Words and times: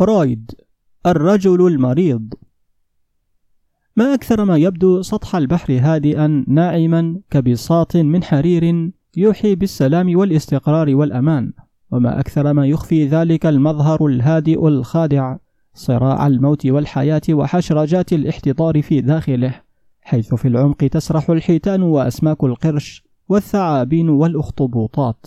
فرويد 0.00 0.50
الرجل 1.06 1.66
المريض. 1.66 2.34
ما 3.96 4.14
أكثر 4.14 4.44
ما 4.44 4.56
يبدو 4.56 5.02
سطح 5.02 5.36
البحر 5.36 5.78
هادئا 5.80 6.44
ناعما 6.48 7.20
كبساط 7.30 7.96
من 7.96 8.22
حرير 8.24 8.90
يوحي 9.16 9.54
بالسلام 9.54 10.18
والاستقرار 10.18 10.94
والأمان 10.94 11.52
وما 11.90 12.20
أكثر 12.20 12.52
ما 12.52 12.66
يخفي 12.66 13.06
ذلك 13.06 13.46
المظهر 13.46 14.06
الهادئ 14.06 14.68
الخادع 14.68 15.36
صراع 15.74 16.26
الموت 16.26 16.66
والحياة 16.66 17.22
وحشرجات 17.30 18.12
الاحتضار 18.12 18.82
في 18.82 19.00
داخله 19.00 19.60
حيث 20.00 20.34
في 20.34 20.48
العمق 20.48 20.76
تسرح 20.76 21.30
الحيتان 21.30 21.82
وأسماك 21.82 22.44
القرش 22.44 23.04
والثعابين 23.28 24.08
والأخطبوطات. 24.08 25.26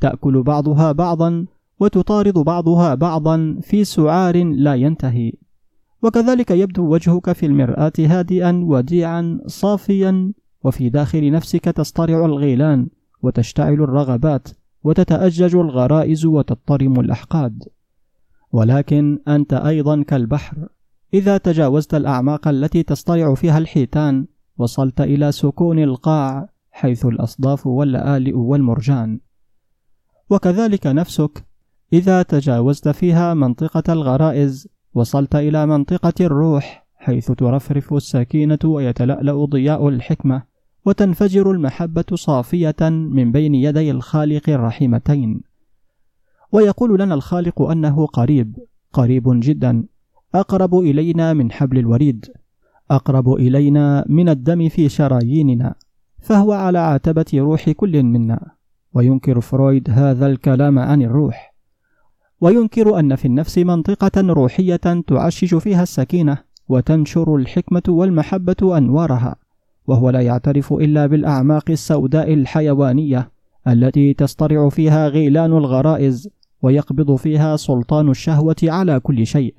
تأكل 0.00 0.42
بعضها 0.42 0.92
بعضا 0.92 1.46
وتطارد 1.80 2.38
بعضها 2.38 2.94
بعضا 2.94 3.58
في 3.62 3.84
سعار 3.84 4.44
لا 4.44 4.74
ينتهي. 4.74 5.32
وكذلك 6.02 6.50
يبدو 6.50 6.92
وجهك 6.92 7.32
في 7.32 7.46
المرآة 7.46 7.92
هادئا 7.98 8.64
وديعا 8.64 9.40
صافيا 9.46 10.32
وفي 10.64 10.88
داخل 10.88 11.30
نفسك 11.32 11.64
تصطرع 11.64 12.24
الغيلان 12.24 12.88
وتشتعل 13.22 13.74
الرغبات 13.74 14.48
وتتأجج 14.84 15.56
الغرائز 15.56 16.26
وتضطرم 16.26 17.00
الأحقاد. 17.00 17.62
ولكن 18.52 19.18
أنت 19.28 19.52
أيضا 19.52 20.02
كالبحر. 20.02 20.68
إذا 21.14 21.38
تجاوزت 21.38 21.94
الأعماق 21.94 22.48
التي 22.48 22.82
تصطرع 22.82 23.34
فيها 23.34 23.58
الحيتان 23.58 24.26
وصلت 24.58 25.00
إلى 25.00 25.32
سكون 25.32 25.78
القاع 25.78 26.48
حيث 26.70 27.06
الأصداف 27.06 27.66
واللآلئ 27.66 28.34
والمرجان. 28.34 29.20
وكذلك 30.30 30.86
نفسك 30.86 31.46
إذا 31.92 32.22
تجاوزت 32.22 32.88
فيها 32.88 33.34
منطقة 33.34 33.92
الغرائز 33.92 34.68
وصلت 34.94 35.36
إلى 35.36 35.66
منطقة 35.66 36.14
الروح 36.20 36.86
حيث 36.96 37.32
ترفرف 37.32 37.94
السكينة 37.94 38.58
ويتلألأ 38.64 39.44
ضياء 39.44 39.88
الحكمة 39.88 40.42
وتنفجر 40.84 41.50
المحبة 41.50 42.04
صافية 42.14 42.76
من 42.90 43.32
بين 43.32 43.54
يدي 43.54 43.90
الخالق 43.90 44.50
الرحيمتين. 44.50 45.40
ويقول 46.52 47.00
لنا 47.00 47.14
الخالق 47.14 47.62
أنه 47.62 48.06
قريب 48.06 48.56
قريب 48.92 49.24
جدا 49.26 49.84
أقرب 50.34 50.74
إلينا 50.78 51.32
من 51.32 51.52
حبل 51.52 51.78
الوريد 51.78 52.26
أقرب 52.90 53.32
إلينا 53.32 54.04
من 54.08 54.28
الدم 54.28 54.68
في 54.68 54.88
شراييننا 54.88 55.74
فهو 56.20 56.52
على 56.52 56.78
عتبة 56.78 57.26
روح 57.34 57.70
كل 57.70 58.02
منا. 58.02 58.50
وينكر 58.94 59.40
فرويد 59.40 59.90
هذا 59.90 60.26
الكلام 60.26 60.78
عن 60.78 61.02
الروح. 61.02 61.55
وينكر 62.40 62.98
أن 62.98 63.14
في 63.14 63.24
النفس 63.24 63.58
منطقة 63.58 64.20
روحية 64.20 64.76
تعشش 65.06 65.54
فيها 65.54 65.82
السكينة 65.82 66.38
وتنشر 66.68 67.36
الحكمة 67.36 67.82
والمحبة 67.88 68.78
أنوارها 68.78 69.36
وهو 69.86 70.10
لا 70.10 70.20
يعترف 70.20 70.72
إلا 70.72 71.06
بالأعماق 71.06 71.70
السوداء 71.70 72.34
الحيوانية 72.34 73.30
التي 73.68 74.14
تصطرع 74.14 74.68
فيها 74.68 75.08
غيلان 75.08 75.52
الغرائز 75.52 76.28
ويقبض 76.62 77.16
فيها 77.16 77.56
سلطان 77.56 78.08
الشهوة 78.10 78.56
على 78.62 79.00
كل 79.00 79.26
شيء. 79.26 79.54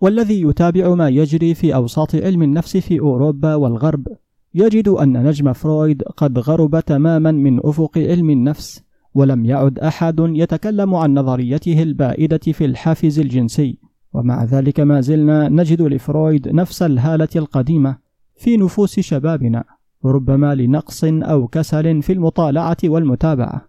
والذي 0.00 0.42
يتابع 0.42 0.94
ما 0.94 1.08
يجري 1.08 1.54
في 1.54 1.74
أوساط 1.74 2.14
علم 2.14 2.42
النفس 2.42 2.76
في 2.76 3.00
أوروبا 3.00 3.54
والغرب 3.54 4.08
يجد 4.54 4.88
أن 4.88 5.26
نجم 5.26 5.52
فرويد 5.52 6.02
قد 6.02 6.38
غرب 6.38 6.80
تماما 6.80 7.30
من 7.32 7.66
أفق 7.66 7.98
علم 7.98 8.30
النفس 8.30 8.82
ولم 9.14 9.44
يعد 9.44 9.78
أحد 9.78 10.16
يتكلم 10.18 10.94
عن 10.94 11.14
نظريته 11.14 11.82
البائدة 11.82 12.38
في 12.38 12.64
الحافز 12.64 13.18
الجنسي. 13.20 13.78
ومع 14.12 14.44
ذلك 14.44 14.80
ما 14.80 15.00
زلنا 15.00 15.48
نجد 15.48 15.82
لفرويد 15.82 16.48
نفس 16.48 16.82
الهالة 16.82 17.28
القديمة 17.36 17.96
في 18.36 18.56
نفوس 18.56 19.00
شبابنا 19.00 19.64
ربما 20.04 20.54
لنقص 20.54 21.04
أو 21.04 21.48
كسل 21.48 22.02
في 22.02 22.12
المطالعة 22.12 22.76
والمتابعة 22.84 23.68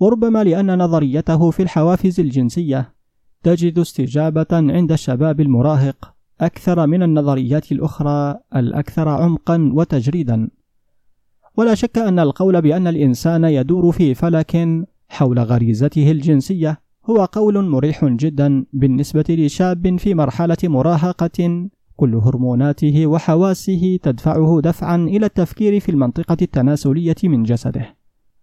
وربما 0.00 0.44
لأن 0.44 0.78
نظريته 0.78 1.50
في 1.50 1.62
الحوافز 1.62 2.20
الجنسية 2.20 2.92
تجد 3.42 3.78
استجابة 3.78 4.46
عند 4.52 4.92
الشباب 4.92 5.40
المراهق 5.40 6.14
أكثر 6.40 6.86
من 6.86 7.02
النظريات 7.02 7.72
الأخرى 7.72 8.36
الأكثر 8.56 9.08
عمقا 9.08 9.70
وتجريدا. 9.74 10.48
ولا 11.56 11.74
شك 11.74 11.98
أن 11.98 12.18
القول 12.18 12.62
بأن 12.62 12.86
الإنسان 12.86 13.44
يدور 13.44 13.92
في 13.92 14.14
فلك 14.14 14.56
حول 15.14 15.38
غريزته 15.38 16.10
الجنسية 16.10 16.80
هو 17.10 17.24
قول 17.24 17.64
مريح 17.68 18.04
جدا 18.04 18.64
بالنسبة 18.72 19.24
لشاب 19.28 19.96
في 19.96 20.14
مرحلة 20.14 20.56
مراهقة. 20.64 21.68
كل 21.96 22.14
هرموناته 22.14 23.06
وحواسه 23.06 23.98
تدفعه 24.02 24.60
دفعا 24.60 24.96
إلى 24.96 25.26
التفكير 25.26 25.80
في 25.80 25.88
المنطقة 25.88 26.36
التناسلية 26.42 27.14
من 27.24 27.42
جسده. 27.42 27.96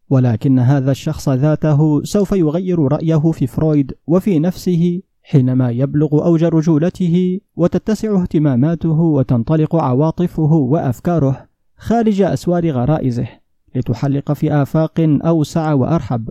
ولكن 0.10 0.60
هذا 0.60 0.92
الشخص 0.92 1.30
ذاته 1.30 2.04
سوف 2.04 2.32
يغير 2.32 2.80
رأيه 2.80 3.32
في 3.32 3.48
فرويد 3.48 3.94
وفي 4.08 4.40
نفسه 4.40 5.02
حينما 5.24 5.70
يبلغ 5.70 6.26
أوج 6.26 6.44
رجولته 6.44 7.40
وتتسع 7.56 8.22
اهتماماته 8.22 9.00
وتنطلق 9.00 9.76
عواطفه 9.76 10.54
وأفكاره 10.54 11.46
خارج 11.78 12.22
أسوار 12.22 12.72
غرائزه 12.72 13.28
لتحلق 13.76 14.32
في 14.32 14.54
آفاق 14.54 15.20
أوسع 15.26 15.74
وأرحب. 15.74 16.30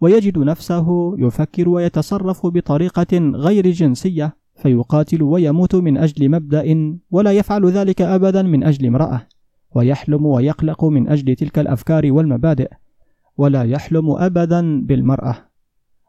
ويجد 0.00 0.38
نفسه 0.38 1.16
يفكر 1.18 1.68
ويتصرف 1.68 2.46
بطريقة 2.46 3.18
غير 3.18 3.70
جنسية 3.70 4.36
فيقاتل 4.54 5.22
ويموت 5.22 5.74
من 5.74 5.98
أجل 5.98 6.28
مبدأ 6.28 6.96
ولا 7.10 7.32
يفعل 7.32 7.66
ذلك 7.66 8.02
أبدا 8.02 8.42
من 8.42 8.64
أجل 8.64 8.86
امرأة 8.86 9.26
ويحلم 9.74 10.26
ويقلق 10.26 10.84
من 10.84 11.08
أجل 11.08 11.34
تلك 11.34 11.58
الأفكار 11.58 12.12
والمبادئ 12.12 12.70
ولا 13.36 13.62
يحلم 13.62 14.10
أبدا 14.10 14.80
بالمرأة. 14.80 15.36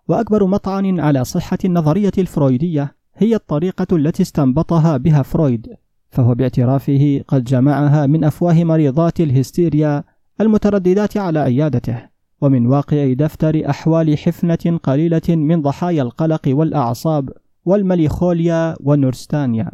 وأكبر 0.07 0.45
مطعن 0.45 0.99
على 0.99 1.23
صحة 1.23 1.57
النظرية 1.65 2.11
الفرويدية 2.17 2.95
هي 3.15 3.35
الطريقة 3.35 3.95
التي 3.95 4.23
استنبطها 4.23 4.97
بها 4.97 5.21
فرويد 5.21 5.67
فهو 6.09 6.35
باعترافه 6.35 7.21
قد 7.27 7.43
جمعها 7.43 8.05
من 8.05 8.23
أفواه 8.23 8.63
مريضات 8.63 9.21
الهستيريا 9.21 10.03
المترددات 10.41 11.17
على 11.17 11.39
عيادته. 11.39 12.08
ومن 12.41 12.67
واقع 12.67 13.13
دفتر 13.13 13.69
أحوال 13.69 14.17
حفنة 14.17 14.79
قليلة 14.83 15.21
من 15.29 15.61
ضحايا 15.61 16.01
القلق 16.01 16.41
والأعصاب 16.47 17.29
والمليخوليا 17.65 18.75
والنورستانيا 18.79 19.71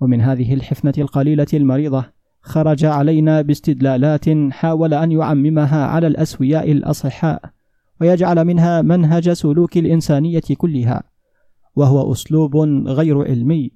ومن 0.00 0.20
هذه 0.20 0.54
الحفنة 0.54 0.94
القليلة 0.98 1.46
المريضة 1.54 2.04
خرج 2.42 2.84
علينا 2.84 3.42
باستدلالات 3.42 4.24
حاول 4.50 4.94
أن 4.94 5.12
يعممها 5.12 5.86
على 5.86 6.06
الأسوياء 6.06 6.72
الأصحاء 6.72 7.42
ويجعل 8.00 8.44
منها 8.44 8.82
منهج 8.82 9.32
سلوك 9.32 9.76
الإنسانية 9.76 10.42
كلها 10.58 11.02
وهو 11.76 12.12
أسلوب 12.12 12.56
غير 12.86 13.22
علمي. 13.22 13.70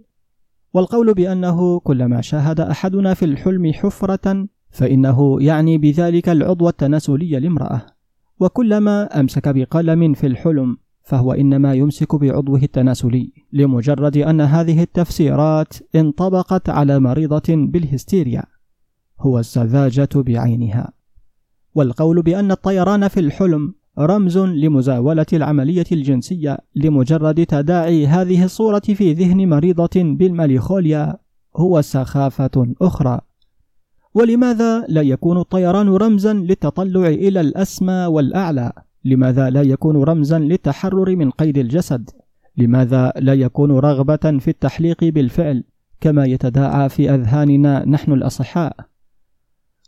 والقول 0.75 1.15
بأنه 1.15 1.81
كلما 1.81 2.21
شاهد 2.21 2.61
أحدنا 2.61 3.15
في 3.15 3.25
الحلم 3.25 3.73
حفرة 3.73 4.47
فإنه 4.71 5.43
يعني 5.43 5.79
بذلك 5.79 6.29
العضو 6.29 6.69
التناسلي 6.69 7.41
لامرأة. 7.41 7.98
وكلما 8.41 9.21
أمسك 9.21 9.49
بقلم 9.49 10.15
في 10.15 10.27
الحلم 10.27 10.77
فهو 11.03 11.33
إنما 11.33 11.75
يمسك 11.75 12.15
بعضوه 12.15 12.63
التناسلي 12.63 13.33
لمجرد 13.53 14.17
أن 14.17 14.41
هذه 14.41 14.83
التفسيرات 14.83 15.75
انطبقت 15.95 16.69
على 16.69 16.99
مريضة 16.99 17.43
بالهستيريا 17.49 18.43
هو 19.21 19.39
السذاجة 19.39 20.09
بعينها. 20.15 20.93
والقول 21.75 22.23
بأن 22.23 22.51
الطيران 22.51 23.09
في 23.09 23.21
الحلم 23.21 23.75
رمز 23.99 24.39
لمزاولة 24.39 25.27
العملية 25.33 25.87
الجنسية 25.93 26.59
لمجرد 26.77 27.47
تداعي 27.47 28.07
هذه 28.07 28.45
الصورة 28.45 28.79
في 28.79 29.13
ذهن 29.13 29.49
مريضة 29.49 29.91
بالماليخوليا 29.97 31.19
هو 31.57 31.81
سخافة 31.81 32.75
أخرى. 32.83 33.21
ولماذا 34.15 34.85
لا 34.89 35.03
يكون 35.03 35.39
الطيران 35.39 35.89
رمزا 35.89 36.33
للتطلع 36.33 37.07
إلى 37.09 37.41
الأسمى 37.41 38.07
والأعلى؟ 38.07 38.73
لماذا 39.05 39.51
لا 39.51 39.63
يكون 39.63 40.03
رمزا 40.03 40.39
للتحرر 40.39 41.17
من 41.17 41.31
قيد 41.31 41.59
الجسد؟ 41.59 42.11
لماذا 42.57 43.13
لا 43.17 43.35
يكون 43.35 43.71
رغبة 43.71 44.39
في 44.39 44.49
التحليق 44.49 45.05
بالفعل 45.05 45.65
كما 46.01 46.25
يتداعى 46.25 46.89
في 46.89 47.15
أذهاننا 47.15 47.89
نحن 47.89 48.13
الأصحاء؟ 48.13 48.77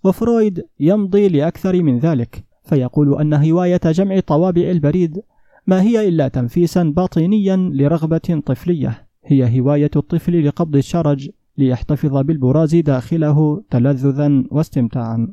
وفرويد 0.05 0.67
يمضي 0.81 1.28
لأكثر 1.28 1.82
من 1.82 1.99
ذلك 1.99 2.44
فيقول 2.64 3.20
أن 3.20 3.34
هواية 3.34 3.81
جمع 3.84 4.20
طوابع 4.20 4.62
البريد 4.62 5.22
ما 5.67 5.82
هي 5.82 6.08
إلا 6.08 6.28
تنفيسا 6.28 6.82
باطنيا 6.82 7.56
لرغبة 7.56 8.43
طفلية 8.46 9.06
هي 9.25 9.61
هواية 9.61 9.90
الطفل 9.96 10.46
لقبض 10.46 10.76
الشرج 10.76 11.31
ليحتفظ 11.58 12.17
بالبراز 12.17 12.76
داخله 12.76 13.62
تلذذا 13.70 14.44
واستمتاعا. 14.50 15.29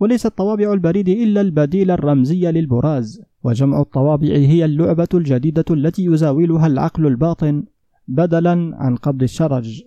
وليست 0.00 0.26
طوابع 0.26 0.72
البريد 0.72 1.08
إلا 1.08 1.40
البديل 1.40 1.90
الرمزي 1.90 2.52
للبراز 2.52 3.22
وجمع 3.44 3.80
الطوابع 3.80 4.28
هي 4.28 4.64
اللعبة 4.64 5.08
الجديدة 5.14 5.64
التي 5.70 6.04
يزاولها 6.04 6.66
العقل 6.66 7.06
الباطن 7.06 7.64
بدلا 8.08 8.76
عن 8.76 8.96
قبض 8.96 9.22
الشرج. 9.22 9.82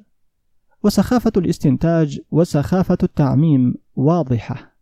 وسخافة 0.83 1.31
الاستنتاج 1.37 2.19
وسخافة 2.31 2.97
التعميم 3.03 3.75
واضحة. 3.95 4.73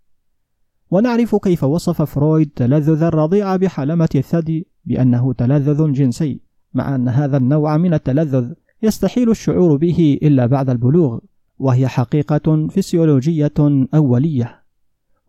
ونعرف 0.91 1.35
كيف 1.35 1.63
وصف 1.63 2.01
فرويد 2.01 2.49
تلذذ 2.55 3.03
الرضيع 3.03 3.55
بحلمة 3.55 4.09
الثدي 4.15 4.67
بأنه 4.85 5.33
تلذذ 5.33 5.91
جنسي 5.91 6.39
مع 6.73 6.95
أن 6.95 7.09
هذا 7.09 7.37
النوع 7.37 7.77
من 7.77 7.93
التلذذ 7.93 8.53
يستحيل 8.83 9.29
الشعور 9.29 9.77
به 9.77 10.19
إلا 10.23 10.45
بعد 10.45 10.69
البلوغ 10.69 11.19
وهي 11.59 11.87
حقيقة 11.87 12.67
فسيولوجية 12.67 13.53
أولية. 13.93 14.61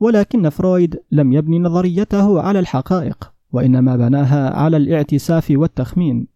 ولكن 0.00 0.49
فرويد 0.49 1.00
لم 1.12 1.32
يبني 1.32 1.58
نظريته 1.58 2.40
على 2.40 2.58
الحقائق 2.58 3.32
وإنما 3.52 3.96
بناها 3.96 4.50
على 4.56 4.76
الاعتساف 4.76 5.50
والتخمين. 5.50 6.26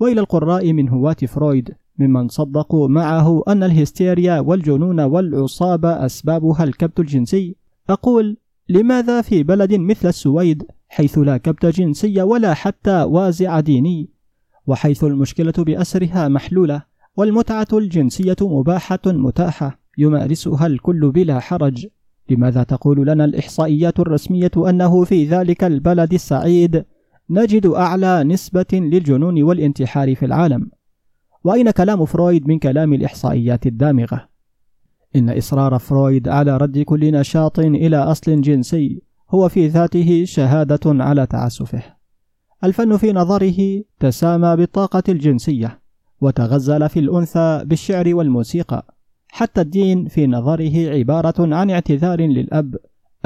وإلى 0.00 0.20
القراء 0.20 0.72
من 0.72 0.88
هواة 0.88 1.16
فرويد 1.28 1.74
ممن 1.98 2.28
صدقوا 2.28 2.88
معه 2.88 3.42
أن 3.48 3.62
الهستيريا 3.62 4.40
والجنون 4.40 5.00
والعصاب 5.00 6.06
أسبابها 6.06 6.64
الكبت 6.64 7.00
الجنسي. 7.00 7.56
أقول 7.90 8.36
لماذا 8.68 9.22
في 9.22 9.42
بلد 9.42 9.74
مثل 9.74 10.08
السويد 10.08 10.66
حيث 10.88 11.18
لا 11.18 11.36
كبت 11.36 11.66
جنسي 11.66 12.22
ولا 12.22 12.54
حتى 12.54 13.02
وازع 13.02 13.60
ديني؟ 13.60 14.17
وحيث 14.68 15.04
المشكلة 15.04 15.52
بأسرها 15.58 16.28
محلولة 16.28 16.82
والمتعة 17.16 17.66
الجنسية 17.72 18.36
مباحة 18.40 19.00
متاحة 19.06 19.80
يمارسها 19.98 20.66
الكل 20.66 21.10
بلا 21.10 21.40
حرج. 21.40 21.86
لماذا 22.30 22.62
تقول 22.62 23.06
لنا 23.06 23.24
الإحصائيات 23.24 24.00
الرسمية 24.00 24.50
أنه 24.56 25.04
في 25.04 25.24
ذلك 25.24 25.64
البلد 25.64 26.12
السعيد؟ 26.12 26.84
نجد 27.30 27.66
أعلى 27.66 28.24
نسبة 28.24 28.66
للجنون 28.72 29.42
والانتحار 29.42 30.14
في 30.14 30.26
العالم. 30.26 30.70
وأين 31.44 31.70
كلام 31.70 32.04
فرويد 32.04 32.48
من 32.48 32.58
كلام 32.58 32.92
الإحصائيات 32.92 33.66
الدامغة؟ 33.66 34.28
إن 35.16 35.30
إصرار 35.30 35.78
فرويد 35.78 36.28
على 36.28 36.56
رد 36.56 36.78
كل 36.78 37.12
نشاط 37.12 37.58
إلى 37.58 37.96
أصل 37.96 38.40
جنسي 38.40 39.02
هو 39.30 39.48
في 39.48 39.66
ذاته 39.66 40.24
شهادة 40.24 41.04
على 41.04 41.26
تعسفه. 41.26 41.97
الفن 42.64 42.96
في 42.96 43.12
نظره 43.12 43.82
تسامى 44.00 44.56
بالطاقة 44.56 45.02
الجنسية 45.08 45.80
وتغزل 46.20 46.88
في 46.88 47.00
الأنثى 47.00 47.62
بالشعر 47.64 48.14
والموسيقى. 48.14 48.94
حتى 49.28 49.60
الدين 49.60 50.08
في 50.08 50.26
نظره 50.26 50.90
عبارة 50.90 51.54
عن 51.54 51.70
اعتذار 51.70 52.20
للأب 52.20 52.76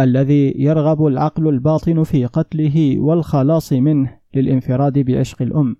الذي 0.00 0.54
يرغب 0.56 1.06
العقل 1.06 1.48
الباطن 1.48 2.02
في 2.02 2.26
قتله 2.26 2.98
والخلاص 2.98 3.72
منه 3.72 4.18
للانفراد 4.34 4.98
بعشق 4.98 5.42
الأم. 5.42 5.76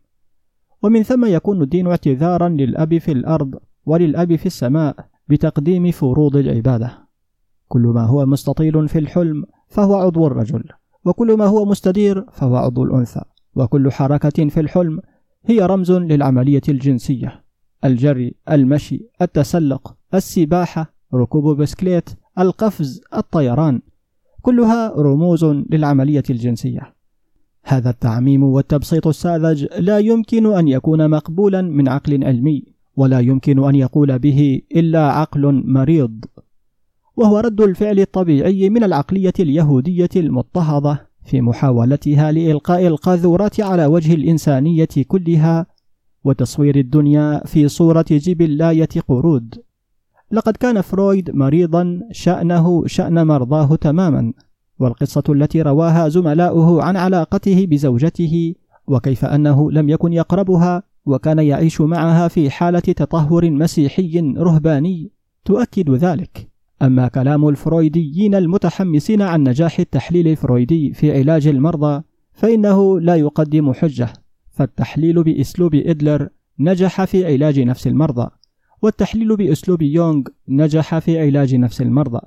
ومن 0.83 1.03
ثم 1.03 1.25
يكون 1.25 1.63
الدين 1.63 1.87
اعتذارا 1.87 2.49
للأب 2.49 2.99
في 2.99 3.13
الأرض 3.13 3.55
وللأب 3.87 4.37
في 4.37 4.47
السماء 4.47 4.97
بتقديم 5.29 5.91
فروض 5.91 6.37
العبادة. 6.37 6.99
كل 7.69 7.81
ما 7.81 8.03
هو 8.03 8.27
مستطيل 8.27 8.89
في 8.89 8.99
الحلم 8.99 9.45
فهو 9.69 9.95
عضو 9.95 10.27
الرجل 10.27 10.65
وكل 11.05 11.37
ما 11.37 11.47
هو 11.47 11.65
مستدير 11.65 12.27
فهو 12.31 12.57
عضو 12.57 12.85
الأنثى. 12.85 13.23
وكل 13.57 13.93
حركة 13.93 14.49
في 14.49 14.61
الحلم 14.61 15.01
هي 15.47 15.61
رمز 15.61 15.93
للعملية 15.93 16.63
الجنسية. 16.69 17.45
الجري 17.85 18.35
المشي 18.51 19.07
التسلق 19.23 19.95
السباحة 20.15 20.95
ركوب 21.15 21.57
بسكليت 21.57 22.11
القفز 22.39 23.01
الطيران 23.17 23.81
كلها 24.43 24.93
رموز 24.97 25.45
للعملية 25.45 26.23
الجنسية. 26.31 26.95
هذا 27.65 27.91
التعميم 27.91 28.43
والتبسيط 28.43 29.07
الساذج 29.07 29.67
لا 29.79 29.99
يمكن 29.99 30.47
أن 30.47 30.69
يكون 30.69 31.11
مقبولا 31.11 31.63
من 31.63 31.89
عقل 31.89 32.25
علمي 32.25 32.65
ولا 32.97 33.21
يمكن 33.21 33.65
أن 33.65 33.75
يقول 33.75 34.19
به 34.19 34.63
إلا 34.77 35.13
عقل 35.13 35.63
مريض. 35.67 36.25
وهو 37.17 37.39
رد 37.39 37.61
الفعل 37.61 38.01
الطبيعي 38.01 38.71
من 38.71 38.85
العقلية 38.85 39.33
اليهودية 39.41 40.09
المضطهدة. 40.17 41.12
في 41.25 41.41
محاولتها 41.41 42.33
لإلقاء 42.33 42.87
القاذورات 42.87 43.61
على 43.61 43.87
وجه 43.87 44.15
الإنسانية 44.15 44.89
كلها 45.09 45.67
وتصوير 46.25 46.77
الدنيا 46.77 47.43
في 47.47 47.69
صورة 47.69 48.05
جبلاية 48.11 48.89
قرود. 49.09 49.55
لقد 50.31 50.57
كان 50.57 50.81
فرويد 50.81 51.31
مريضا 51.31 52.01
شأنه 52.13 52.87
شأن 52.87 53.27
مرضاه 53.27 53.77
تماما 53.77 54.33
والقصة 54.79 55.23
التي 55.29 55.63
رواها 55.63 56.09
زملاؤه 56.09 56.83
عن 56.83 56.97
علاقته 56.97 57.67
بزوجته 57.67 58.55
وكيف 58.87 59.25
أنه 59.25 59.71
لم 59.71 59.89
يكن 59.89 60.13
يقربها 60.13 60.83
وكان 61.07 61.39
يعيش 61.39 61.81
معها 61.81 62.29
في 62.29 62.51
حالة 62.51 62.81
تطهر 62.81 63.51
مسيحي 63.51 64.35
رهباني 64.39 65.13
تؤكد 65.45 65.91
ذلك. 65.91 66.52
أما 66.83 67.09
كلام 67.09 67.49
الفرويديين 67.49 68.35
المتحمسين 68.35 69.23
عن 69.23 69.43
نجاح 69.43 69.79
التحليل 69.81 70.29
الفرويدي 70.29 70.93
في 70.93 71.19
علاج 71.19 71.47
المرضى 71.47 72.03
فإنه 72.33 73.01
لا 73.01 73.17
يقدم 73.17 73.73
حجة. 73.73 74.13
فالتحليل 74.51 75.23
بأسلوب 75.23 75.75
إدلر 75.75 76.29
نجح 76.59 77.05
في 77.05 77.27
علاج 77.27 77.61
نفس 77.61 77.87
المرضى 77.87 78.31
والتحليل 78.83 79.37
بأسلوب 79.37 79.83
يونغ 79.83 80.23
نجح 80.49 80.99
في 80.99 81.21
علاج 81.21 81.55
نفس 81.55 81.83
المرضى. 81.83 82.21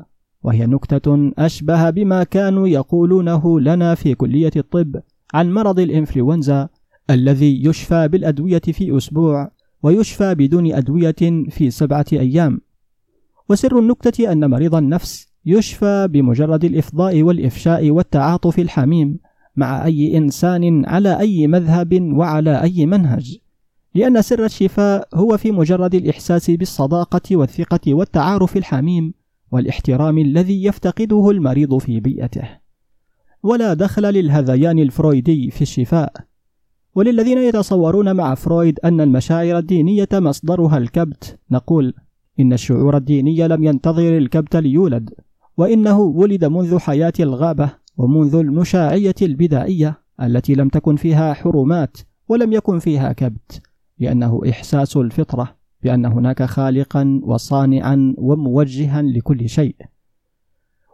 وهي 0.44 0.66
نكتة 0.66 1.31
أشبه 1.38 1.90
بما 1.90 2.24
كانوا 2.24 2.68
يقولونه 2.68 3.60
لنا 3.60 3.96
في 3.96 4.16
كلية 4.16 4.51
الطب 4.56 4.96
عن 5.34 5.54
مرض 5.54 5.80
الإنفلونزا 5.80 6.69
الذي 7.10 7.66
يشفى 7.66 8.08
بالأدوية 8.08 8.62
في 8.62 8.98
أسبوع 8.98 9.51
ويشفى 9.84 10.36
بدون 10.36 10.74
أدوية 10.74 11.46
في 11.50 11.69
سبعة 11.69 12.06
أيام. 12.13 12.62
وسر 13.50 13.80
النكتة 13.80 14.32
أن 14.32 14.50
مريض 14.50 14.76
النفس 14.76 15.28
يشفى 15.46 16.08
بمجرد 16.12 16.66
الإفضاء 16.66 17.24
والإفشاء 17.24 17.92
والتعاطف 17.92 18.60
الحميم 18.60 19.20
مع 19.56 19.86
أي 19.86 20.18
إنسان 20.18 20.86
على 20.86 21.20
أي 21.20 21.48
مذهب 21.48 22.02
وعلى 22.02 22.62
أي 22.62 22.86
منهج. 22.86 23.38
لأن 23.96 24.22
سر 24.22 24.46
الشفاء 24.46 25.08
هو 25.14 25.38
في 25.38 25.52
مجرد 25.52 25.96
الإحساس 25.96 26.52
بالصداقة 26.52 27.38
والثقة 27.38 27.94
والتعارف 27.94 28.58
الحميم 28.58 29.14
والاحترام 29.52 30.18
الذي 30.18 30.64
يفتقده 30.64 31.30
المريض 31.30 31.78
في 31.78 32.00
بيئته. 32.00 32.50
ولا 33.44 33.74
دخل 33.74 34.04
للهذيان 34.04 34.80
الفرويدي 34.80 35.52
في 35.52 35.62
الشفاء. 35.62 36.14
وللذين 36.96 37.38
يتصورون 37.38 38.16
مع 38.16 38.36
فرويد 38.36 38.80
أن 38.80 39.02
المشاعر 39.02 39.58
الدينية 39.58 40.10
مصدرها 40.14 40.78
الكبت 40.78 41.40
نقول 41.52 41.94
إن 42.39 42.54
الشعور 42.54 42.98
الديني 42.98 43.48
لم 43.48 43.63
ينتظر 43.63 44.18
الكبت 44.18 44.56
ليولد 44.56 45.10
وإنه 45.58 46.00
ولد 46.00 46.46
منذ 46.46 46.77
حياة 46.80 47.13
الغابة 47.20 47.70
ومنذ 47.98 48.36
المشاعية 48.36 49.15
البدائية 49.22 50.00
التي 50.22 50.56
لم 50.56 50.70
تكن 50.70 50.96
فيها 50.96 51.34
حرمات 51.34 51.98
ولم 52.30 52.54
يكن 52.54 52.80
فيها 52.80 53.13
كبت 53.13 53.62
لأنه 54.00 54.42
إحساس 54.50 54.98
الفطرة 54.98 55.56
بأن 55.84 56.06
هناك 56.06 56.44
خالقا 56.44 57.22
وصانعا 57.24 58.13
وموجها 58.18 59.01
لكل 59.01 59.50
شيء. 59.50 59.75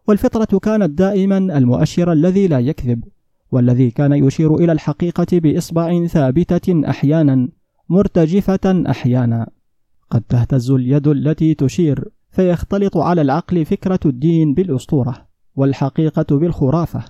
والفطرة 0.07 0.59
كانت 0.59 0.89
دائما 0.89 1.37
المؤشر 1.37 2.11
الذي 2.11 2.47
لا 2.47 2.59
يكذب 2.59 3.03
والذي 3.51 3.91
كان 3.91 4.13
يشير 4.13 4.55
إلى 4.55 4.71
الحقيقة 4.71 5.27
بإصبع 5.39 6.05
ثابتة 6.05 6.89
أحيانا 6.89 7.49
مرتجفة 7.89 8.83
أحيانا. 8.89 9.47
قد 10.11 10.21
تهتز 10.21 10.71
اليد 10.71 11.07
التي 11.07 11.53
تشير 11.53 12.09
فيختلط 12.31 12.97
على 12.97 13.21
العقل 13.21 13.65
فكرة 13.65 13.99
الدين 14.05 14.53
بالأسطورة 14.53 15.27
والحقيقة 15.55 16.37
بالخرافة 16.37 17.03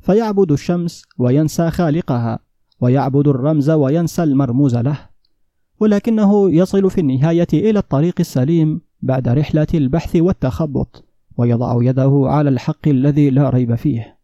فيعبد 0.00 0.52
الشمس 0.52 1.02
وينسى 1.18 1.70
خالقها 1.70 2.38
ويعبد 2.80 3.28
الرمز 3.28 3.70
وينسى 3.70 4.22
المرموز 4.22 4.76
له 4.76 4.98
ولكنه 5.80 6.50
يصل 6.50 6.90
في 6.90 7.00
النهاية 7.00 7.46
إلى 7.52 7.78
الطريق 7.78 8.14
السليم 8.20 8.80
بعد 9.02 9.28
رحلة 9.28 9.66
البحث 9.74 10.16
والتخبط 10.16 11.04
ويضع 11.36 11.78
يده 11.82 12.22
على 12.24 12.50
الحق 12.50 12.88
الذي 12.88 13.30
لا 13.30 13.50
ريب 13.50 13.74
فيه. 13.74 14.18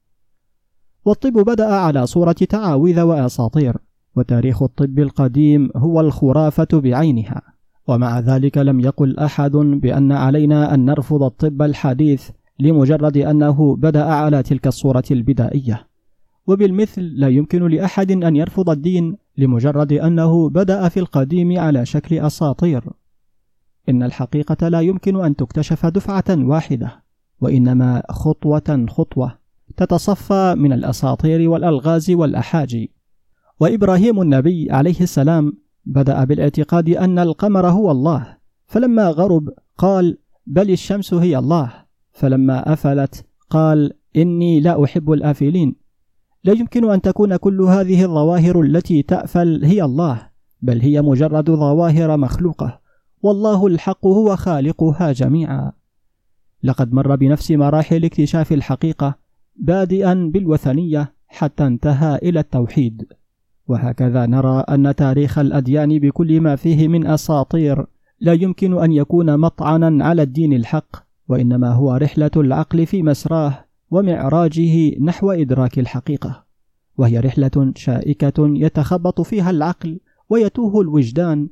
والطب 1.04 1.32
بدأ 1.32 1.74
على 1.74 2.06
صورة 2.06 2.32
تعاويذ 2.32 3.00
وأساطير 3.00 3.76
وتاريخ 4.16 4.62
الطب 4.62 4.98
القديم 4.98 5.70
هو 5.76 6.00
الخرافة 6.00 6.68
بعينها. 6.72 7.42
ومع 7.88 8.20
ذلك 8.20 8.58
لم 8.58 8.80
يقل 8.80 9.18
أحد 9.18 9.50
بأن 9.56 10.12
علينا 10.12 10.74
أن 10.74 10.84
نرفض 10.84 11.22
الطب 11.22 11.62
الحديث 11.62 12.30
لمجرد 12.58 13.16
أنه 13.16 13.76
بدأ 13.76 14.04
على 14.04 14.42
تلك 14.42 14.66
الصورة 14.66 15.04
البدائية. 15.10 15.86
وبالمثل 16.46 17.02
لا 17.02 17.28
يمكن 17.28 17.68
لأحد 17.68 18.10
أن 18.10 18.36
يرفض 18.36 18.70
الدين 18.70 19.16
لمجرد 19.38 19.92
أنه 19.92 20.50
بدأ 20.50 20.88
في 20.88 21.00
القديم 21.00 21.58
على 21.58 21.86
شكل 21.86 22.18
أساطير. 22.18 22.84
إن 23.88 24.02
الحقيقة 24.02 24.68
لا 24.68 24.80
يمكن 24.80 25.24
أن 25.24 25.36
تكتشف 25.36 25.86
دفعة 25.86 26.24
واحدة 26.30 27.02
وإنما 27.40 28.02
خطوة 28.10 28.86
خطوة 28.88 29.38
تتصفى 29.76 30.54
من 30.58 30.72
الأساطير 30.72 31.48
والألغاز 31.50 32.10
والأحاجي. 32.10 32.92
وإبراهيم 33.60 34.22
النبي 34.22 34.70
عليه 34.70 35.00
السلام 35.00 35.52
بدأ 35.84 36.24
بالاعتقاد 36.24 36.88
أن 36.88 37.18
القمر 37.18 37.66
هو 37.66 37.90
الله. 37.90 38.36
فلما 38.66 39.08
غرب 39.08 39.48
قال 39.78 40.18
بل 40.46 40.70
الشمس 40.70 41.14
هي 41.14 41.38
الله. 41.38 41.72
فلما 42.12 42.72
أفلت 42.72 43.26
قال 43.50 43.92
إني 44.16 44.60
لا 44.60 44.84
أحب 44.84 45.12
الآفلين. 45.12 45.76
لا 46.44 46.52
يمكن 46.52 46.90
أن 46.90 47.00
تكون 47.00 47.36
كل 47.36 47.60
هذه 47.60 48.04
الظواهر 48.04 48.60
التي 48.60 49.02
تأفل 49.02 49.64
هي 49.64 49.82
الله 49.82 50.28
بل 50.62 50.80
هي 50.80 51.02
مجرد 51.02 51.50
ظواهر 51.50 52.16
مخلوقة. 52.16 52.80
والله 53.22 53.66
الحق 53.66 54.06
هو 54.06 54.36
خالقها 54.36 55.12
جميعا. 55.12 55.72
لقد 56.62 56.92
مر 56.92 57.16
بنفس 57.16 57.50
مراحل 57.50 58.04
اكتشاف 58.04 58.52
الحقيقة 58.52 59.14
بادئا 59.56 60.30
بالوثنية 60.34 61.14
حتى 61.28 61.66
انتهى 61.66 62.16
إلى 62.16 62.40
التوحيد. 62.40 63.06
وهكذا 63.68 64.26
نرى 64.26 64.60
أن 64.60 64.94
تاريخ 64.94 65.38
الأديان 65.38 65.98
بكل 65.98 66.40
ما 66.40 66.56
فيه 66.56 66.88
من 66.88 67.06
أساطير 67.06 67.86
لا 68.20 68.32
يمكن 68.32 68.78
أن 68.82 68.92
يكون 68.92 69.38
مطعنا 69.38 70.04
على 70.04 70.22
الدين 70.22 70.52
الحق 70.52 70.96
وإنما 71.28 71.72
هو 71.72 71.96
رحلة 71.96 72.30
العقل 72.36 72.86
في 72.86 73.02
مسراه 73.02 73.64
ومعراجه 73.90 74.98
نحو 75.00 75.30
إدراك 75.30 75.78
الحقيقة. 75.78 76.44
وهي 76.98 77.18
رحلة 77.18 77.72
شائكة 77.76 78.34
يتخبط 78.38 79.20
فيها 79.20 79.50
العقل 79.50 80.00
ويتوه 80.30 80.80
الوجدان 80.80 81.48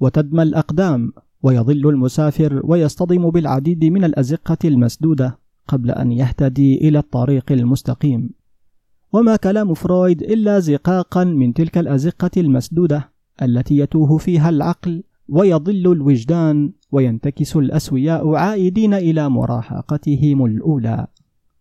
وتدمى 0.00 0.42
الأقدام 0.42 1.12
ويضل 1.42 1.88
المسافر 1.88 2.60
ويصطدم 2.64 3.30
بالعديد 3.30 3.84
من 3.84 4.04
الأزقة 4.04 4.58
المسدودة 4.64 5.38
قبل 5.68 5.90
أن 5.90 6.12
يهتدي 6.12 6.88
إلى 6.88 6.98
الطريق 6.98 7.52
المستقيم. 7.52 8.30
وما 9.12 9.36
كلام 9.36 9.74
فرويد 9.74 10.22
إلا 10.22 10.58
زقاقا 10.58 11.24
من 11.24 11.54
تلك 11.54 11.78
الأزقة 11.78 12.30
المسدودة 12.36 13.12
التي 13.42 13.78
يتوه 13.78 14.18
فيها 14.18 14.48
العقل 14.48 15.02
ويضل 15.28 15.92
الوجدان 15.92 16.72
وينتكس 16.92 17.56
الأسوياء 17.56 18.34
عائدين 18.34 18.94
إلى 18.94 19.28
مراهقتهم 19.28 20.44
الأولى. 20.44 21.06